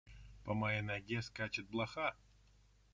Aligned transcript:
По 0.45 0.55
моей 0.55 0.81
ноге 0.81 1.21
скачет 1.21 1.69
блоха. 1.69 2.15